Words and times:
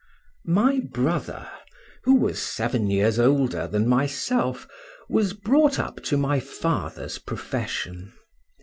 My 0.47 0.79
brother, 0.79 1.47
who 2.05 2.15
was 2.15 2.41
seven 2.41 2.89
years 2.89 3.19
older 3.19 3.67
than 3.67 3.87
myself, 3.87 4.67
was 5.07 5.33
brought 5.33 5.77
up 5.77 6.01
to 6.05 6.17
my 6.17 6.39
father's 6.39 7.19
profession. 7.19 8.11